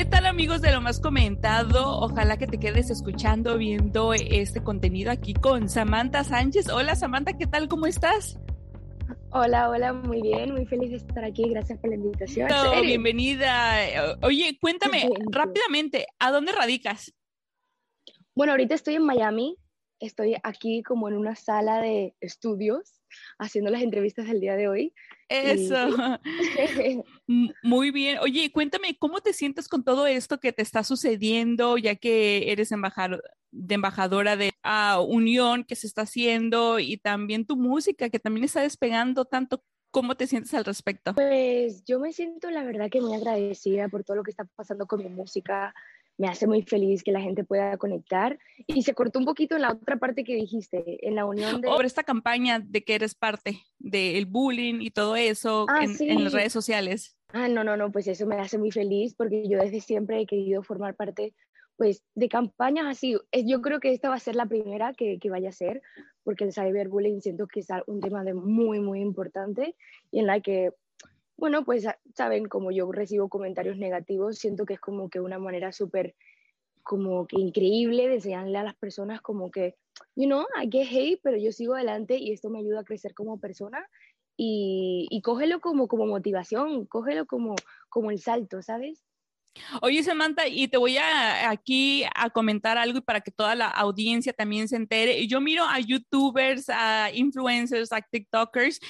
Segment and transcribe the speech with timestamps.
[0.00, 2.00] ¿Qué tal amigos de lo más comentado?
[2.00, 6.70] Ojalá que te quedes escuchando, viendo este contenido aquí con Samantha Sánchez.
[6.70, 7.68] Hola Samantha, ¿qué tal?
[7.68, 8.38] ¿Cómo estás?
[9.30, 12.48] Hola, hola, muy bien, muy feliz de estar aquí, gracias por la invitación.
[12.80, 14.16] bienvenida.
[14.22, 17.12] Oye, cuéntame rápidamente, ¿a dónde radicas?
[18.34, 19.58] Bueno, ahorita estoy en Miami,
[19.98, 22.99] estoy aquí como en una sala de estudios
[23.38, 24.94] haciendo las entrevistas del día de hoy.
[25.28, 25.74] Eso.
[27.62, 28.18] Muy bien.
[28.18, 32.72] Oye, cuéntame, ¿cómo te sientes con todo esto que te está sucediendo, ya que eres
[32.72, 38.18] embajador, de embajadora de uh, Unión que se está haciendo y también tu música que
[38.18, 39.62] también está despegando tanto?
[39.92, 41.14] ¿Cómo te sientes al respecto?
[41.14, 44.86] Pues yo me siento la verdad que muy agradecida por todo lo que está pasando
[44.86, 45.74] con mi música
[46.20, 48.38] me hace muy feliz que la gente pueda conectar.
[48.66, 51.68] Y se cortó un poquito en la otra parte que dijiste, en la unión de...
[51.68, 56.34] Sobre esta campaña de que eres parte del bullying y todo eso ah, en, las
[56.34, 57.16] redes sociales.
[57.32, 60.26] Ah, no, no, no, pues eso me hace muy feliz porque yo desde siempre he
[60.26, 61.32] querido formar parte
[61.78, 63.16] pues de campañas así.
[63.46, 65.80] Yo creo que esta va a ser la primera que, que vaya a ser,
[66.22, 69.74] porque el cyberbullying siento que es un tema de muy, muy importante
[70.10, 70.72] y en la que
[71.40, 75.72] bueno, pues saben, como yo recibo comentarios negativos, siento que es como que una manera
[75.72, 76.14] súper
[76.82, 79.74] como que increíble de enseñarle a las personas como que,
[80.16, 83.14] you know, I get hate, pero yo sigo adelante y esto me ayuda a crecer
[83.14, 83.86] como persona
[84.36, 87.54] y, y cógelo como, como motivación, cógelo como,
[87.88, 89.02] como el salto, ¿sabes?
[89.82, 94.32] Oye, Samantha, y te voy a aquí a comentar algo para que toda la audiencia
[94.32, 95.26] también se entere.
[95.26, 98.80] Yo miro a youtubers, a influencers, a TikTokers,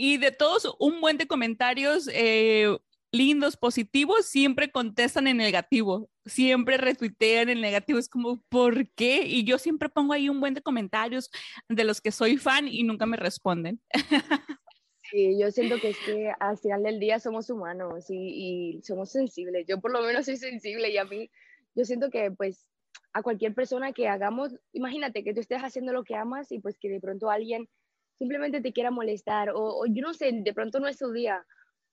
[0.00, 2.68] y de todos, un buen de comentarios eh,
[3.10, 7.98] lindos, positivos, siempre contestan en negativo, siempre retuitean en negativo.
[7.98, 9.24] Es como, ¿por qué?
[9.26, 11.32] Y yo siempre pongo ahí un buen de comentarios
[11.68, 13.80] de los que soy fan y nunca me responden.
[15.10, 19.10] Sí, yo siento que es que al final del día somos humanos y, y, somos
[19.10, 19.66] sensibles.
[19.66, 21.30] Yo por lo menos soy sensible y a mí,
[21.74, 22.66] yo siento que pues
[23.14, 26.78] a cualquier persona que hagamos, imagínate que tú estés haciendo lo que amas y pues
[26.78, 27.70] que de pronto alguien
[28.18, 31.46] simplemente te quiera molestar o, yo no sé, de pronto no es su día,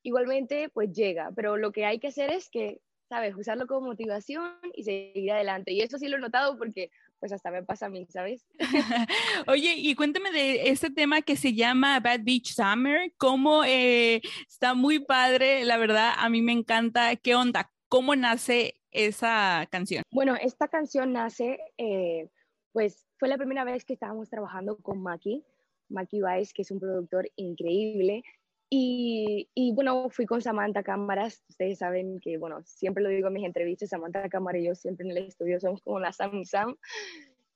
[0.04, 3.36] igualmente pues llega, pero lo que hay que hacer es que, ¿sabes?
[3.36, 5.72] Usarlo como motivación y seguir adelante.
[5.72, 8.46] Y eso sí lo he notado porque pues hasta me pasa a mí, ¿sabes?
[9.48, 14.74] Oye, y cuéntame de este tema que se llama Bad Beach Summer, cómo eh, está
[14.74, 17.16] muy padre, la verdad, a mí me encanta.
[17.16, 17.72] ¿Qué onda?
[17.88, 20.04] ¿Cómo nace esa canción?
[20.12, 22.30] Bueno, esta canción nace, eh,
[22.74, 25.44] pues fue la primera vez que estábamos trabajando con Maki.
[25.90, 28.24] Maki Baez, que es un productor increíble.
[28.70, 31.44] Y, y, bueno, fui con Samantha Cámaras.
[31.50, 35.06] Ustedes saben que, bueno, siempre lo digo en mis entrevistas, Samantha Cámara y yo siempre
[35.06, 36.76] en el estudio somos como la Sam y Sam.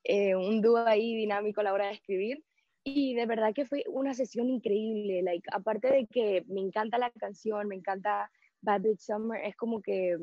[0.04, 2.44] Eh, un dúo ahí dinámico a la hora de escribir.
[2.84, 5.22] Y de verdad que fue una sesión increíble.
[5.22, 8.32] Like, aparte de que me encanta la canción, me encanta
[8.62, 10.18] Bad Bitch Summer, es como que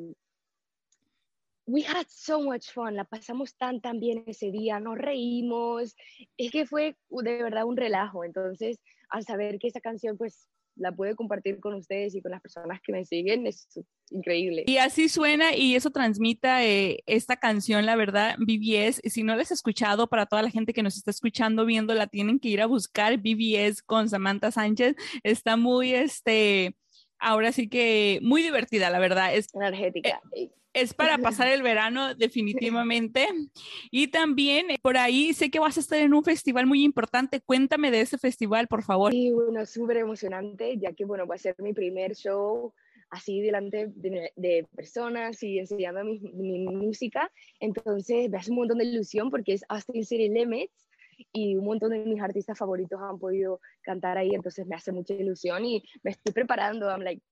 [1.66, 5.94] we had so much fun, la pasamos tan tan bien ese día, nos reímos,
[6.37, 8.78] es que fue de verdad un relajo, entonces
[9.10, 12.81] al saber que esa canción pues la pude compartir con ustedes y con las personas
[12.82, 13.66] que me siguen, es
[14.10, 14.65] increíble.
[14.66, 19.00] Y así suena y eso transmita eh, esta canción, la verdad, BBS.
[19.06, 22.06] Si no la has escuchado, para toda la gente que nos está escuchando, viendo, la
[22.06, 24.97] tienen que ir a buscar BBS con Samantha Sánchez.
[25.22, 26.77] Está muy, este,
[27.19, 29.34] ahora sí que muy divertida, la verdad.
[29.34, 30.21] Es energética.
[30.32, 33.27] Eh, es para pasar el verano definitivamente.
[33.91, 37.41] Y también eh, por ahí sé que vas a estar en un festival muy importante.
[37.41, 39.10] Cuéntame de ese festival, por favor.
[39.10, 42.75] Sí, bueno, súper emocionante, ya que, bueno, va a ser mi primer show
[43.09, 47.31] así delante de, personas y enseñando mi, música.
[47.59, 50.86] Entonces, me hace un montón de ilusión porque es Austin City Limits
[51.32, 55.15] y un montón de mis artistas favoritos han podido cantar ahí, entonces me hace mucha
[55.15, 56.88] ilusión y me estoy preparando.
[56.88, 57.22] I'm like,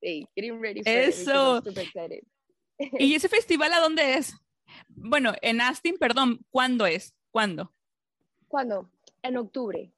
[0.00, 1.62] hey, getting ready for Eso.
[1.64, 2.24] It.
[2.98, 4.34] ¿Y ese festival a dónde es?
[4.88, 7.14] Bueno, en Austin, perdón, ¿cuándo es?
[7.30, 7.72] ¿Cuándo?
[8.48, 8.90] ¿Cuándo?
[9.22, 9.92] En octubre.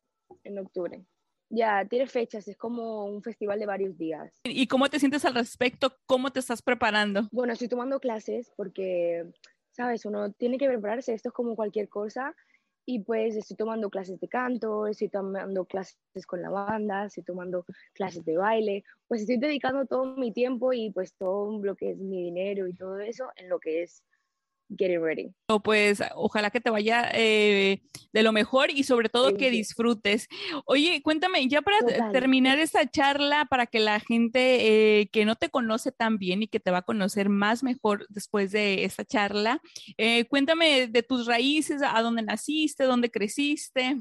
[0.44, 1.04] En octubre.
[1.48, 4.40] Ya, tiene fechas, es como un festival de varios días.
[4.42, 5.96] ¿Y cómo te sientes al respecto?
[6.06, 7.28] ¿Cómo te estás preparando?
[7.30, 9.24] Bueno, estoy tomando clases porque,
[9.70, 12.34] sabes, uno tiene que prepararse, esto es como cualquier cosa
[12.86, 17.66] y pues estoy tomando clases de canto, estoy tomando clases con la banda, estoy tomando
[17.92, 21.98] clases de baile, pues estoy dedicando todo mi tiempo y pues todo lo que es
[21.98, 24.04] mi dinero y todo eso en lo que es
[24.68, 25.32] getting ready.
[25.62, 27.82] Pues ojalá que te vaya eh,
[28.12, 30.28] de lo mejor y sobre todo que disfrutes.
[30.64, 31.78] Oye, cuéntame, ya para
[32.12, 36.48] terminar esta charla, para que la gente eh, que no te conoce tan bien y
[36.48, 39.60] que te va a conocer más mejor después de esta charla,
[39.96, 43.96] eh, cuéntame de tus raíces, a dónde naciste, dónde creciste.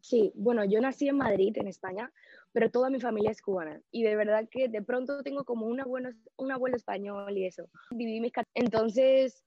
[0.00, 2.10] Sí, bueno, yo nací en Madrid, en España,
[2.52, 5.80] pero toda mi familia es cubana y de verdad que de pronto tengo como un
[5.80, 7.68] abuelo, un abuelo español y eso.
[7.90, 9.44] Viví mis entonces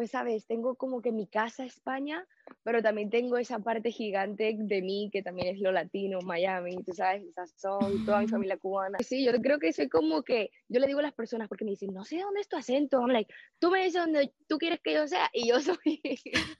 [0.00, 2.26] pues sabes, tengo como que mi casa España,
[2.62, 6.94] pero también tengo esa parte gigante de mí que también es lo latino, Miami, tú
[6.94, 7.22] sabes,
[7.56, 8.96] son toda mi familia cubana.
[9.06, 11.72] Sí, yo creo que soy como que, yo le digo a las personas porque me
[11.72, 14.80] dicen, no sé dónde es tu acento, I'm like, tú me dices dónde tú quieres
[14.82, 16.00] que yo sea y yo soy.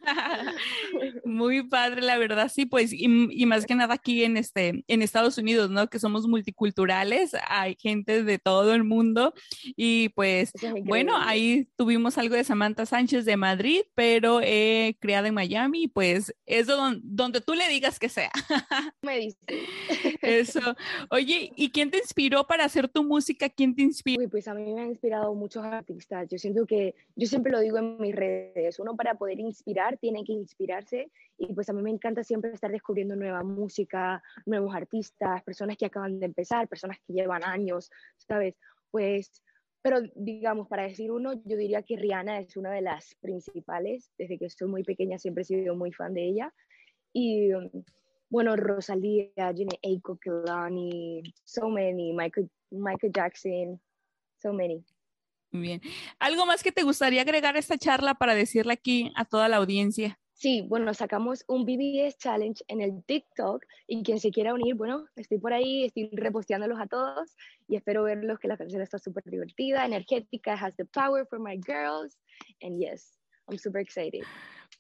[1.25, 5.01] Muy padre, la verdad, sí, pues, y, y, más que nada aquí en, este, en
[5.01, 5.89] Estados Unidos, ¿no?
[5.89, 9.33] Que somos multiculturales, hay gente de todo el mundo
[9.77, 10.53] y pues,
[10.85, 16.67] bueno, ahí tuvimos algo de Samantha Sánchez Madrid, pero eh, criada en Miami, pues es
[16.67, 18.31] donde, donde tú le digas que sea.
[19.03, 19.38] Me dice.
[20.23, 20.61] Eso.
[21.11, 23.49] Oye, ¿y quién te inspiró para hacer tu música?
[23.49, 24.29] ¿Quién te inspiró?
[24.31, 26.29] pues a mí me han inspirado muchos artistas.
[26.29, 30.25] Yo siento que, yo siempre lo digo en mis redes, uno para poder inspirar tiene
[30.25, 35.43] que inspirarse y pues a mí me encanta siempre estar descubriendo nueva música, nuevos artistas,
[35.43, 38.55] personas que acaban de empezar, personas que llevan años, ¿sabes?
[38.91, 39.43] Pues
[39.82, 44.11] pero digamos, para decir uno, yo diría que Rihanna es una de las principales.
[44.19, 46.55] Desde que estoy muy pequeña siempre he sido muy fan de ella.
[47.12, 47.71] Y um,
[48.29, 53.81] bueno, Rosalía, Jenny Aiko, Kehlani, so many, Michael, Michael Jackson,
[54.38, 54.85] so many.
[55.50, 55.81] Muy bien.
[56.19, 59.56] ¿Algo más que te gustaría agregar a esta charla para decirle aquí a toda la
[59.56, 60.19] audiencia?
[60.41, 65.05] Sí, bueno, sacamos un BBS Challenge en el TikTok y quien se quiera unir, bueno,
[65.15, 67.37] estoy por ahí, estoy reposteándolos a todos
[67.69, 71.61] y espero verlos que la canción está súper divertida, energética, has the power for my
[71.67, 72.17] girls,
[72.63, 74.23] and yes, I'm super excited.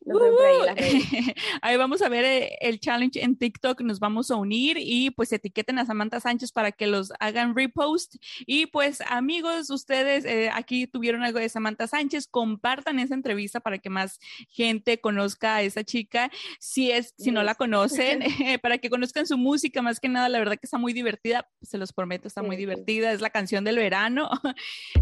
[1.62, 5.32] ahí, vamos a ver eh, el challenge en TikTok, nos vamos a unir y pues
[5.32, 8.16] etiqueten a Samantha Sánchez para que los hagan repost.
[8.46, 13.78] Y pues amigos, ustedes eh, aquí tuvieron algo de Samantha Sánchez, compartan esa entrevista para
[13.78, 18.78] que más gente conozca a esa chica, si es, si no la conocen, eh, para
[18.78, 21.92] que conozcan su música, más que nada, la verdad que está muy divertida, se los
[21.92, 24.30] prometo, está muy divertida, es la canción del verano.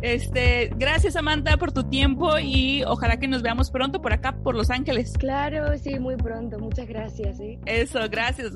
[0.03, 4.55] Este, gracias Samantha por tu tiempo y ojalá que nos veamos pronto por acá, por
[4.55, 5.13] Los Ángeles.
[5.19, 6.59] Claro, sí, muy pronto.
[6.59, 7.39] Muchas gracias.
[7.67, 8.53] Eso, gracias.